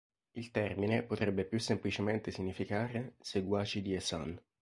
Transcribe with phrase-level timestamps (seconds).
[0.31, 4.41] Il termine potrebbe più semplicemente significare "seguaci di Hasan".